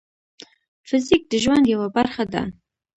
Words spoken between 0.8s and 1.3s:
فزیک